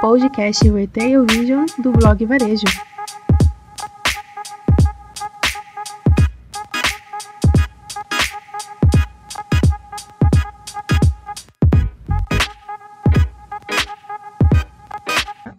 [0.00, 2.66] Podcast Retail Vision do blog Varejo.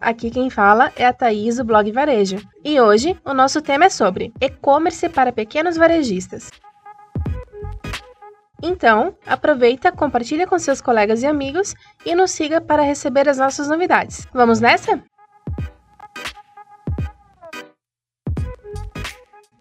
[0.00, 2.38] Aqui quem fala é a Thaís do blog Varejo.
[2.64, 6.48] E hoje o nosso tema é sobre e-commerce para pequenos varejistas.
[8.62, 13.68] Então, aproveita, compartilha com seus colegas e amigos e nos siga para receber as nossas
[13.68, 14.26] novidades.
[14.32, 15.02] Vamos nessa?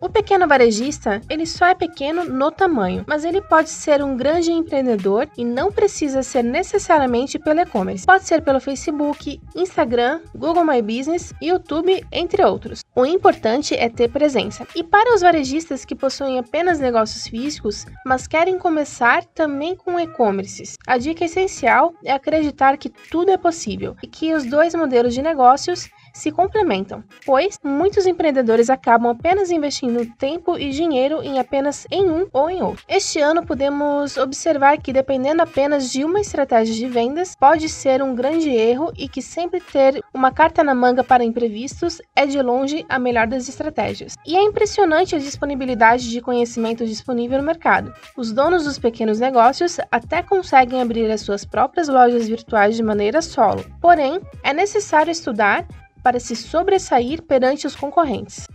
[0.06, 4.52] O pequeno varejista, ele só é pequeno no tamanho, mas ele pode ser um grande
[4.52, 8.06] empreendedor e não precisa ser necessariamente pelo e-commerce.
[8.06, 12.82] Pode ser pelo Facebook, Instagram, Google My Business, YouTube, entre outros.
[12.96, 14.68] O importante é ter presença.
[14.76, 20.78] E para os varejistas que possuem apenas negócios físicos, mas querem começar também com e-commerce,
[20.86, 25.24] a dica essencial é acreditar que tudo é possível e que os dois modelos de
[25.24, 32.10] negócios se complementam, pois muitos empreendedores acabam apenas investindo tempo e dinheiro em apenas em
[32.10, 32.86] um ou em outro.
[32.88, 38.16] Este ano podemos observar que dependendo apenas de uma estratégia de vendas pode ser um
[38.16, 42.86] grande erro e que sempre ter uma carta na manga para imprevistos é de longe
[42.88, 44.16] a melhor das estratégias.
[44.26, 47.94] E é impressionante a disponibilidade de conhecimento disponível no mercado.
[48.16, 53.22] Os donos dos pequenos negócios até conseguem abrir as suas próprias lojas virtuais de maneira
[53.22, 53.66] solo.
[53.82, 55.68] Porém, é necessário estudar
[56.06, 58.46] para se sobressair perante os concorrentes.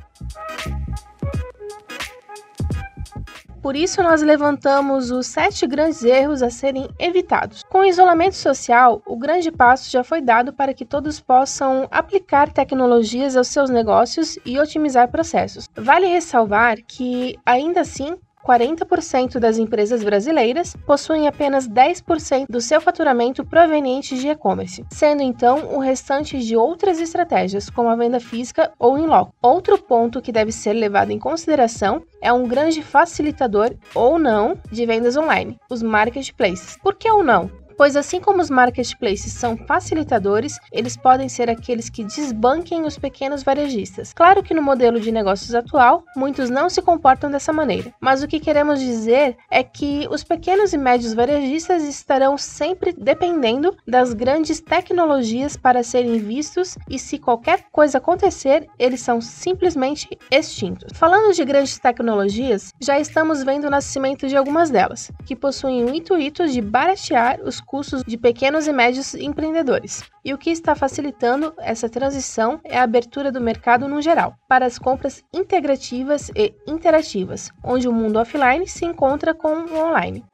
[3.60, 7.64] Por isso, nós levantamos os sete grandes erros a serem evitados.
[7.64, 12.52] Com o isolamento social, o grande passo já foi dado para que todos possam aplicar
[12.52, 15.68] tecnologias aos seus negócios e otimizar processos.
[15.76, 23.44] Vale ressalvar que, ainda assim, 40% das empresas brasileiras possuem apenas 10% do seu faturamento
[23.44, 28.98] proveniente de e-commerce, sendo então o restante de outras estratégias, como a venda física ou
[28.98, 29.34] em loco.
[29.42, 34.86] Outro ponto que deve ser levado em consideração é um grande facilitador ou não de
[34.86, 36.76] vendas online, os marketplaces.
[36.82, 37.59] Por que ou não?
[37.80, 43.42] Pois assim como os marketplaces são facilitadores, eles podem ser aqueles que desbanquem os pequenos
[43.42, 44.12] varejistas.
[44.12, 48.28] Claro que no modelo de negócios atual, muitos não se comportam dessa maneira, mas o
[48.28, 54.60] que queremos dizer é que os pequenos e médios varejistas estarão sempre dependendo das grandes
[54.60, 60.92] tecnologias para serem vistos e se qualquer coisa acontecer, eles são simplesmente extintos.
[60.98, 65.94] Falando de grandes tecnologias, já estamos vendo o nascimento de algumas delas, que possuem o
[65.94, 70.02] intuito de baratear os custos de pequenos e médios empreendedores.
[70.24, 74.66] E o que está facilitando essa transição é a abertura do mercado no geral, para
[74.66, 80.24] as compras integrativas e interativas, onde o mundo offline se encontra com o online.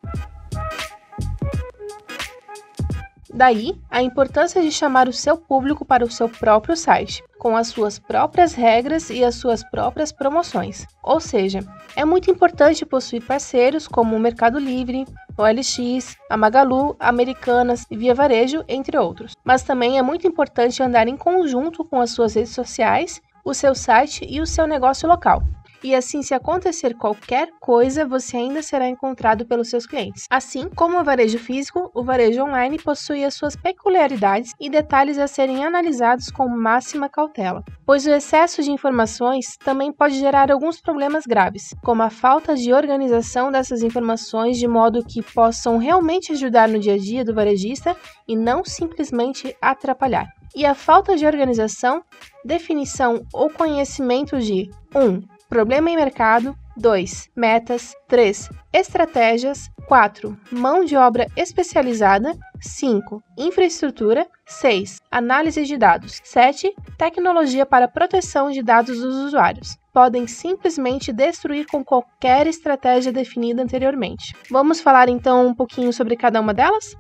[3.36, 7.66] Daí, a importância de chamar o seu público para o seu próprio site, com as
[7.66, 10.86] suas próprias regras e as suas próprias promoções.
[11.02, 11.60] Ou seja,
[11.94, 15.04] é muito importante possuir parceiros como o Mercado Livre,
[15.36, 19.34] OLX, a Magalu, Americanas e Via Varejo, entre outros.
[19.44, 23.74] Mas também é muito importante andar em conjunto com as suas redes sociais, o seu
[23.74, 25.42] site e o seu negócio local
[25.86, 30.24] e assim, se acontecer qualquer coisa, você ainda será encontrado pelos seus clientes.
[30.28, 35.28] Assim como o varejo físico, o varejo online possui as suas peculiaridades e detalhes a
[35.28, 41.24] serem analisados com máxima cautela, pois o excesso de informações também pode gerar alguns problemas
[41.24, 46.80] graves, como a falta de organização dessas informações de modo que possam realmente ajudar no
[46.80, 47.96] dia a dia do varejista
[48.26, 50.26] e não simplesmente atrapalhar.
[50.52, 52.02] E a falta de organização,
[52.44, 55.00] definição ou conhecimento de 1.
[55.00, 56.56] Um, Problema em mercado.
[56.76, 57.30] 2.
[57.34, 57.94] Metas.
[58.08, 58.50] 3.
[58.72, 59.70] Estratégias.
[59.86, 60.36] 4.
[60.50, 62.36] Mão de obra especializada.
[62.60, 63.22] 5.
[63.38, 64.26] Infraestrutura.
[64.44, 65.00] 6.
[65.10, 66.20] Análise de dados.
[66.24, 66.74] 7.
[66.98, 69.78] Tecnologia para proteção de dados dos usuários.
[69.92, 74.34] Podem simplesmente destruir com qualquer estratégia definida anteriormente.
[74.50, 76.96] Vamos falar então um pouquinho sobre cada uma delas?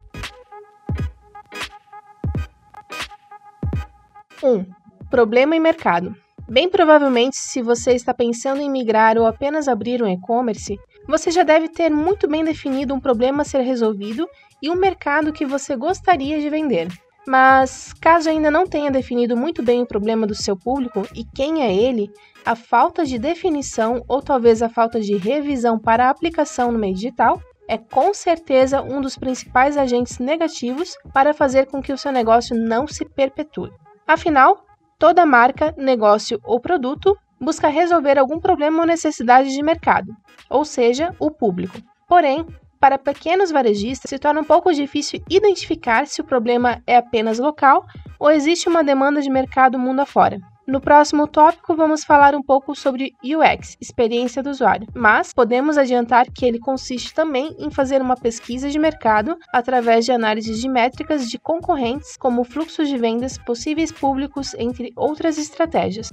[4.42, 4.48] 1.
[4.48, 4.66] Um,
[5.10, 6.16] problema em mercado.
[6.48, 10.78] Bem provavelmente, se você está pensando em migrar ou apenas abrir um e-commerce,
[11.08, 14.28] você já deve ter muito bem definido um problema a ser resolvido
[14.62, 16.86] e um mercado que você gostaria de vender.
[17.26, 21.62] Mas, caso ainda não tenha definido muito bem o problema do seu público e quem
[21.62, 22.08] é ele,
[22.44, 26.94] a falta de definição ou talvez a falta de revisão para a aplicação no meio
[26.94, 32.12] digital é com certeza um dos principais agentes negativos para fazer com que o seu
[32.12, 33.72] negócio não se perpetue.
[34.06, 34.64] Afinal,
[34.98, 40.14] Toda marca, negócio ou produto busca resolver algum problema ou necessidade de mercado,
[40.48, 41.76] ou seja, o público.
[42.08, 42.46] Porém,
[42.78, 47.84] Para pequenos varejistas, se torna um pouco difícil identificar se o problema é apenas local
[48.18, 50.38] ou existe uma demanda de mercado mundo afora.
[50.66, 56.26] No próximo tópico, vamos falar um pouco sobre UX, experiência do usuário, mas podemos adiantar
[56.28, 61.28] que ele consiste também em fazer uma pesquisa de mercado através de análises de métricas
[61.28, 66.10] de concorrentes, como fluxos de vendas, possíveis públicos, entre outras estratégias.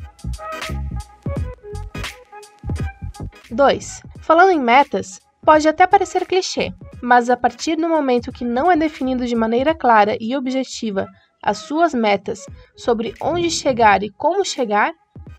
[3.50, 4.02] 2.
[4.22, 6.72] Falando em metas, pode até parecer clichê,
[7.02, 11.08] mas a partir do momento que não é definido de maneira clara e objetiva
[11.44, 12.46] as suas metas
[12.76, 14.94] sobre onde chegar e como chegar,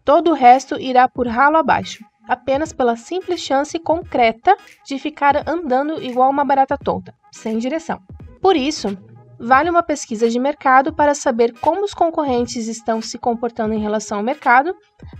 [0.05, 6.03] todo o resto irá por ralo abaixo, apenas pela simples chance concreta de ficar andando
[6.03, 8.01] igual uma barata tonta, sem direção.
[8.41, 8.97] Por isso,
[9.39, 14.19] vale uma pesquisa de mercado para saber como os concorrentes estão se comportando em relação
[14.19, 14.75] ao mercado,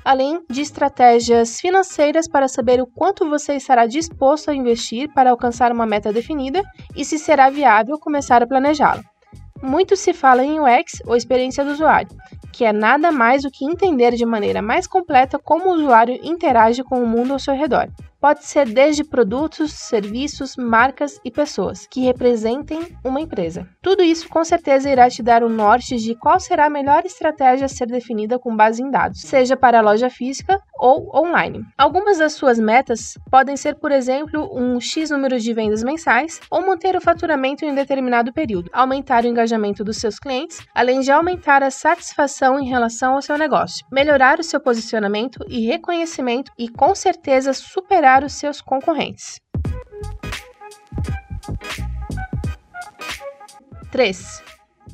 [0.05, 5.73] além de estratégias financeiras para saber o quanto você estará disposto a investir para alcançar
[5.73, 6.63] uma meta definida
[6.95, 9.03] e se será viável começar a planejá-la.
[9.65, 12.11] Muito se fala em UX, ou experiência do usuário,
[12.53, 16.85] que é nada mais do que entender de maneira mais completa como o usuário interage
[16.85, 17.89] com o mundo ao seu redor
[18.25, 23.69] pode ser desde produtos, serviços, marcas e pessoas que representem uma empresa.
[23.83, 27.67] Tudo isso com certeza irá te dar um norte de qual será a melhor estratégia
[27.67, 31.63] a ser definida com base em dados, seja para a loja física ou online.
[31.77, 36.67] Algumas das suas metas podem ser, por exemplo, um X número de vendas mensais ou
[36.67, 41.11] manter o faturamento em um determinado período, aumentar o engajamento dos seus clientes, além de
[41.11, 46.71] aumentar a satisfação em relação ao seu negócio, melhorar o seu posicionamento e reconhecimento e
[46.71, 49.41] com certeza superar superar os seus concorrentes.
[53.91, 54.43] 3.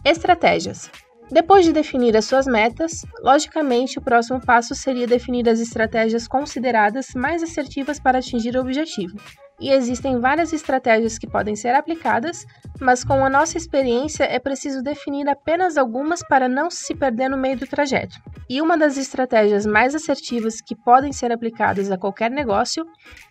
[0.05, 0.91] Estratégias.
[1.31, 7.09] Depois de definir as suas metas, logicamente o próximo passo seria definir as estratégias consideradas
[7.15, 9.17] mais assertivas para atingir o objetivo.
[9.61, 12.47] E existem várias estratégias que podem ser aplicadas,
[12.81, 17.37] mas com a nossa experiência é preciso definir apenas algumas para não se perder no
[17.37, 18.17] meio do trajeto.
[18.49, 22.87] E uma das estratégias mais assertivas que podem ser aplicadas a qualquer negócio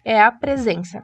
[0.05, 1.03] é a presença.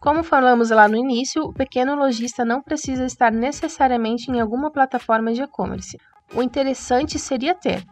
[0.00, 5.32] Como falamos lá no início, o pequeno lojista não precisa estar necessariamente em alguma plataforma
[5.32, 5.96] de e-commerce.
[6.34, 7.84] O interessante seria ter,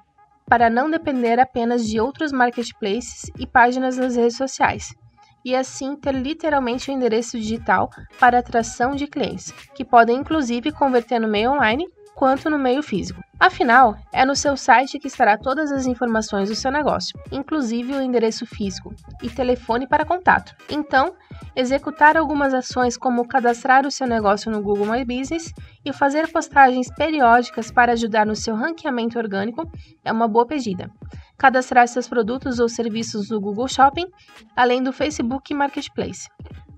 [0.47, 4.95] para não depender apenas de outros marketplaces e páginas nas redes sociais,
[5.45, 10.73] e assim ter literalmente o um endereço digital para atração de clientes, que podem inclusive
[10.73, 11.87] converter no meio online
[12.19, 13.23] quanto no meio físico.
[13.39, 18.03] Afinal, é no seu site que estará todas as informações do seu negócio, inclusive o
[18.03, 18.93] endereço físico
[19.23, 20.53] e telefone para contato.
[20.69, 21.15] Então,
[21.55, 25.53] executar algumas ações como cadastrar o seu negócio no Google My Business
[25.85, 29.71] e fazer postagens periódicas para ajudar no seu ranqueamento orgânico
[30.05, 30.91] é uma boa pedida.
[31.39, 34.07] Cadastrar seus produtos ou serviços no Google Shopping,
[34.57, 36.29] além do Facebook Marketplace.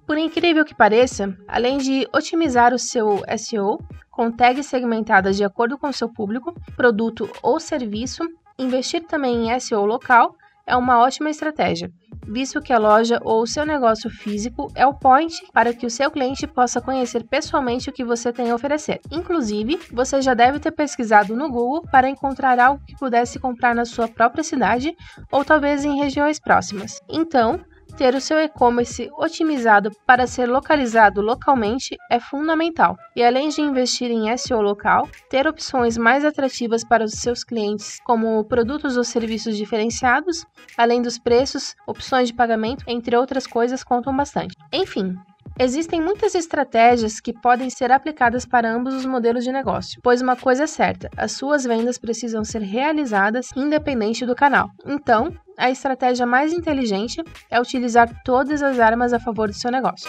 [0.07, 3.79] Por incrível que pareça, além de otimizar o seu SEO
[4.11, 8.23] com tags segmentadas de acordo com seu público, produto ou serviço,
[8.59, 10.37] investir também em SEO local
[10.71, 11.91] é uma ótima estratégia,
[12.27, 15.91] visto que a loja ou o seu negócio físico é o point para que o
[15.91, 19.01] seu cliente possa conhecer pessoalmente o que você tem a oferecer.
[19.11, 23.85] Inclusive, você já deve ter pesquisado no Google para encontrar algo que pudesse comprar na
[23.85, 24.97] sua própria cidade
[25.33, 27.01] ou talvez em regiões próximas.
[27.09, 27.61] Então,
[27.91, 32.97] ter o seu e-commerce otimizado para ser localizado localmente é fundamental.
[33.15, 37.99] E além de investir em SEO local, ter opções mais atrativas para os seus clientes,
[38.05, 40.45] como produtos ou serviços diferenciados,
[40.77, 44.55] além dos preços, opções de pagamento, entre outras coisas, contam bastante.
[44.73, 45.17] Enfim,
[45.63, 50.35] Existem muitas estratégias que podem ser aplicadas para ambos os modelos de negócio, pois uma
[50.35, 54.71] coisa é certa: as suas vendas precisam ser realizadas independente do canal.
[54.87, 60.09] Então, a estratégia mais inteligente é utilizar todas as armas a favor do seu negócio.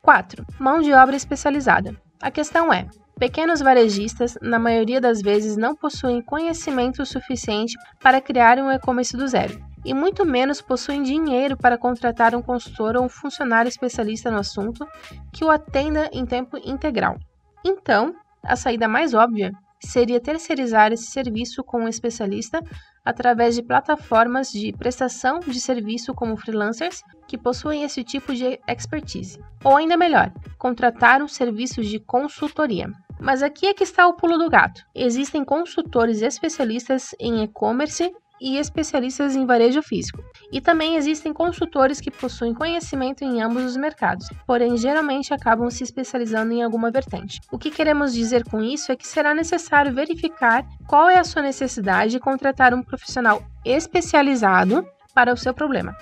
[0.00, 0.46] 4.
[0.58, 1.94] Mão de obra especializada.
[2.18, 2.88] A questão é:
[3.18, 9.28] pequenos varejistas, na maioria das vezes, não possuem conhecimento suficiente para criar um e-commerce do
[9.28, 14.38] zero e muito menos possuem dinheiro para contratar um consultor ou um funcionário especialista no
[14.38, 14.86] assunto
[15.32, 17.18] que o atenda em tempo integral.
[17.64, 18.14] Então,
[18.44, 22.60] a saída mais óbvia seria terceirizar esse serviço com um especialista
[23.02, 29.42] através de plataformas de prestação de serviço como freelancers que possuem esse tipo de expertise.
[29.64, 32.92] Ou ainda melhor, contratar um serviço de consultoria.
[33.18, 34.82] Mas aqui é que está o pulo do gato.
[34.94, 40.22] Existem consultores especialistas em e-commerce e especialistas em varejo físico.
[40.52, 45.82] E também existem consultores que possuem conhecimento em ambos os mercados, porém geralmente acabam se
[45.82, 47.40] especializando em alguma vertente.
[47.50, 51.42] O que queremos dizer com isso é que será necessário verificar qual é a sua
[51.42, 55.96] necessidade e contratar um profissional especializado para o seu problema.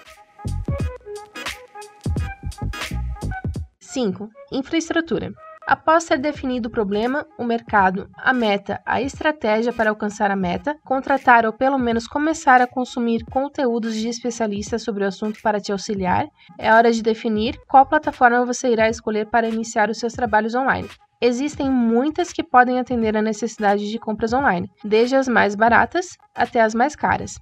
[3.80, 4.28] 5.
[4.52, 5.32] Infraestrutura.
[5.66, 10.76] Após ter definido o problema, o mercado, a meta, a estratégia para alcançar a meta,
[10.84, 15.72] contratar ou pelo menos começar a consumir conteúdos de especialistas sobre o assunto para te
[15.72, 20.54] auxiliar, é hora de definir qual plataforma você irá escolher para iniciar os seus trabalhos
[20.54, 20.88] online.
[21.20, 26.60] Existem muitas que podem atender a necessidade de compras online, desde as mais baratas até
[26.60, 27.40] as mais caras.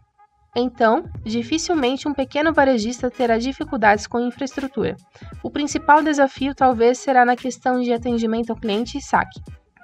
[0.56, 4.96] Então, dificilmente um pequeno varejista terá dificuldades com infraestrutura.
[5.42, 9.40] O principal desafio talvez será na questão de atendimento ao cliente e saque.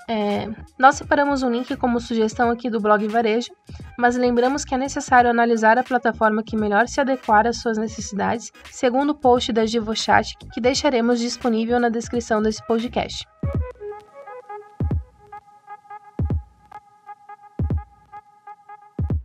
[0.09, 0.49] É,
[0.79, 3.53] nós separamos um link como sugestão aqui do blog Varejo,
[3.97, 8.51] mas lembramos que é necessário analisar a plataforma que melhor se adequar às suas necessidades,
[8.71, 13.25] segundo o post da GivoChat que deixaremos disponível na descrição desse podcast.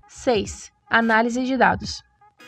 [0.07, 2.03] Seis Análise de dados.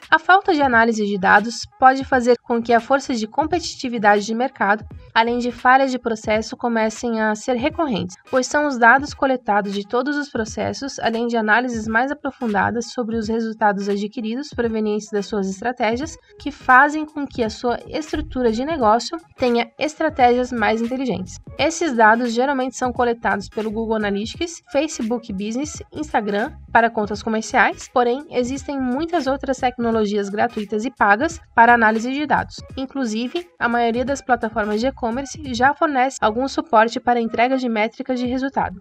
[0.09, 4.33] A falta de análise de dados pode fazer com que a força de competitividade de
[4.33, 4.85] mercado,
[5.17, 9.83] além de falhas de processo, comecem a ser recorrentes, pois são os dados coletados de
[9.83, 15.49] todos os processos, além de análises mais aprofundadas sobre os resultados adquiridos provenientes das suas
[15.49, 21.39] estratégias, que fazem com que a sua estrutura de negócio tenha estratégias mais inteligentes.
[21.57, 28.23] Esses dados geralmente são coletados pelo Google Analytics, Facebook Business, Instagram para contas comerciais, porém
[28.29, 32.57] existem muitas outras tecnologias gratuitas e pagas para análise de dados.
[32.77, 35.06] Inclusive, a maioria das plataformas de e-commerce
[35.53, 38.79] já fornece algum suporte para entrega de métricas de resultado.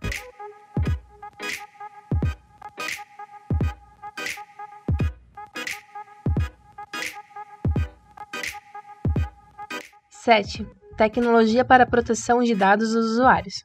[10.10, 10.66] Sete.
[10.96, 13.64] Tecnologia para proteção de dados dos usuários.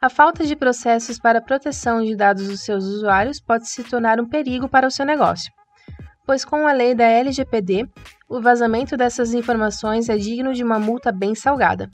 [0.00, 4.28] A falta de processos para proteção de dados dos seus usuários pode se tornar um
[4.28, 5.52] perigo para o seu negócio
[6.28, 7.88] pois com a lei da LGPD,
[8.28, 11.90] o vazamento dessas informações é digno de uma multa bem salgada.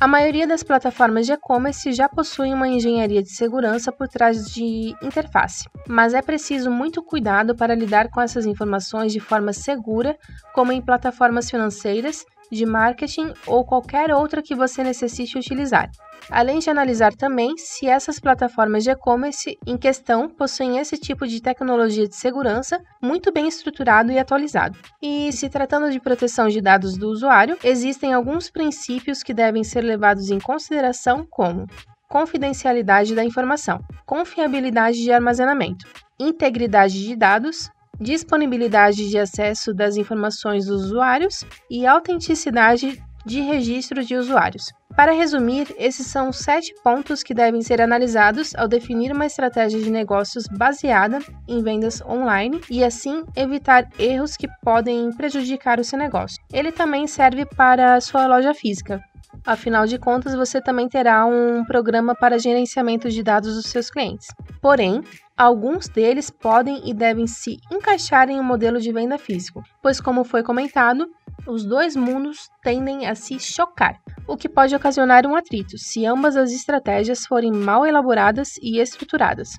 [0.00, 4.92] A maioria das plataformas de e-commerce já possuem uma engenharia de segurança por trás de
[5.00, 10.18] interface, mas é preciso muito cuidado para lidar com essas informações de forma segura,
[10.52, 15.90] como em plataformas financeiras, de marketing ou qualquer outra que você necessite utilizar
[16.30, 21.40] além de analisar também se essas plataformas de e-commerce em questão possuem esse tipo de
[21.40, 24.78] tecnologia de segurança muito bem estruturado e atualizado.
[25.02, 29.82] E se tratando de proteção de dados do usuário, existem alguns princípios que devem ser
[29.82, 31.66] levados em consideração, como
[32.08, 35.86] confidencialidade da informação, confiabilidade de armazenamento,
[36.20, 37.70] integridade de dados,
[38.00, 44.72] disponibilidade de acesso das informações dos usuários e autenticidade de registro de usuários.
[44.94, 49.90] Para resumir, esses são sete pontos que devem ser analisados ao definir uma estratégia de
[49.90, 56.40] negócios baseada em vendas online e assim evitar erros que podem prejudicar o seu negócio.
[56.52, 59.02] Ele também serve para a sua loja física.
[59.46, 64.26] Afinal de contas, você também terá um programa para gerenciamento de dados dos seus clientes.
[64.60, 65.02] Porém,
[65.36, 70.24] alguns deles podem e devem se encaixar em um modelo de venda físico, pois, como
[70.24, 71.06] foi comentado,
[71.46, 76.38] os dois mundos tendem a se chocar, o que pode ocasionar um atrito se ambas
[76.38, 79.58] as estratégias forem mal elaboradas e estruturadas.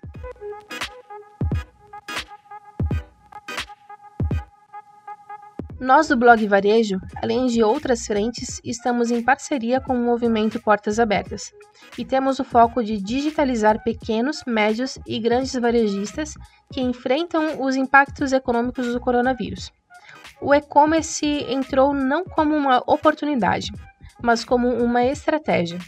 [5.80, 11.00] Nós do blog Varejo, além de outras frentes, estamos em parceria com o movimento Portas
[11.00, 11.54] Abertas
[11.98, 16.34] e temos o foco de digitalizar pequenos, médios e grandes varejistas
[16.72, 19.72] que enfrentam os impactos econômicos do coronavírus
[20.42, 23.72] o e-commerce entrou não como uma oportunidade,
[24.22, 25.80] mas como uma estratégia.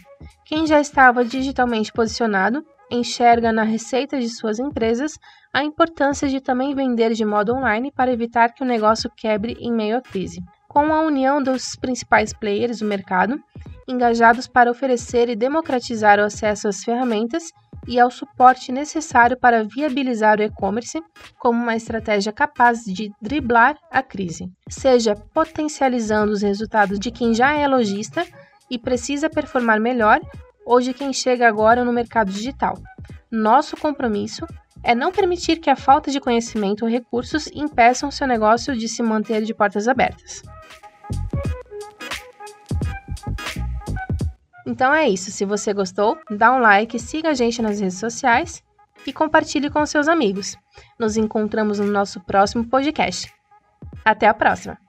[0.44, 5.18] Quem já estava digitalmente posicionado enxerga na receita de suas empresas
[5.52, 9.72] a importância de também vender de modo online para evitar que o negócio quebre em
[9.72, 10.40] meio à crise.
[10.68, 13.40] Com a união dos principais players do mercado,
[13.86, 17.44] engajados para oferecer e democratizar o acesso às ferramentas
[17.86, 21.02] e ao suporte necessário para viabilizar o e-commerce
[21.38, 27.56] como uma estratégia capaz de driblar a crise, seja potencializando os resultados de quem já
[27.56, 28.26] é lojista
[28.70, 30.20] e precisa performar melhor
[30.68, 32.78] ou de quem chega agora no mercado digital.
[33.30, 34.46] Nosso compromisso
[34.84, 39.02] é não permitir que a falta de conhecimento ou recursos impeçam seu negócio de se
[39.02, 40.42] manter de portas abertas.
[44.66, 45.30] Então é isso.
[45.30, 48.62] Se você gostou, dá um like, siga a gente nas redes sociais
[49.06, 50.54] e compartilhe com seus amigos.
[51.00, 53.32] Nos encontramos no nosso próximo podcast.
[54.04, 54.87] Até a próxima!